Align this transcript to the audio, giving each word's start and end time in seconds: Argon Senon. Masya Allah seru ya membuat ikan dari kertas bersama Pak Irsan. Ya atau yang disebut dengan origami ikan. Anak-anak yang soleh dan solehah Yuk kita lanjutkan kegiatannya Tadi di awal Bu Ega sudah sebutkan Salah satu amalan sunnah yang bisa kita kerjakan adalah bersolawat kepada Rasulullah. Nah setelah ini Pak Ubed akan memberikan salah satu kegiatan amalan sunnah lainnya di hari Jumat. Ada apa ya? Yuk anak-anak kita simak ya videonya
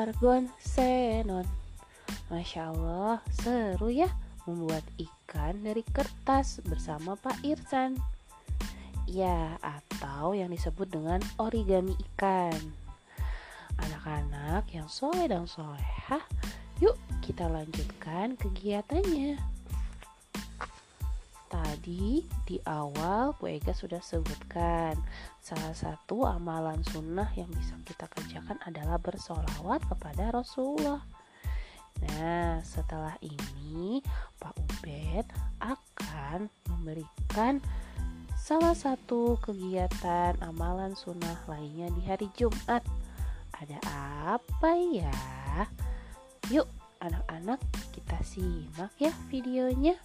Argon 0.00 0.48
Senon. 0.56 1.44
Masya 2.32 2.72
Allah 2.72 3.20
seru 3.36 3.92
ya 3.92 4.08
membuat 4.48 4.80
ikan 4.96 5.60
dari 5.60 5.84
kertas 5.84 6.64
bersama 6.64 7.20
Pak 7.20 7.44
Irsan. 7.44 8.00
Ya 9.04 9.60
atau 9.60 10.32
yang 10.32 10.48
disebut 10.48 10.88
dengan 10.88 11.20
origami 11.36 11.92
ikan. 12.12 12.56
Anak-anak 13.76 14.72
yang 14.72 14.88
soleh 14.88 15.28
dan 15.28 15.44
solehah 15.44 16.24
Yuk 16.80 16.96
kita 17.20 17.44
lanjutkan 17.44 18.40
kegiatannya 18.40 19.36
Tadi 21.80 22.28
di 22.44 22.60
awal 22.68 23.32
Bu 23.40 23.48
Ega 23.48 23.72
sudah 23.72 24.04
sebutkan 24.04 25.00
Salah 25.40 25.72
satu 25.72 26.28
amalan 26.28 26.84
sunnah 26.84 27.32
yang 27.32 27.48
bisa 27.56 27.72
kita 27.88 28.04
kerjakan 28.04 28.60
adalah 28.68 29.00
bersolawat 29.00 29.80
kepada 29.88 30.28
Rasulullah. 30.28 31.00
Nah 32.04 32.60
setelah 32.60 33.16
ini 33.24 34.04
Pak 34.36 34.60
Ubed 34.60 35.24
akan 35.56 36.52
memberikan 36.68 37.64
salah 38.36 38.76
satu 38.76 39.40
kegiatan 39.40 40.36
amalan 40.44 40.92
sunnah 40.92 41.40
lainnya 41.48 41.88
di 41.96 42.04
hari 42.04 42.28
Jumat. 42.36 42.84
Ada 43.56 43.80
apa 44.36 44.76
ya? 44.76 45.16
Yuk 46.52 46.68
anak-anak 47.00 47.56
kita 47.96 48.20
simak 48.20 48.92
ya 49.00 49.16
videonya 49.32 49.96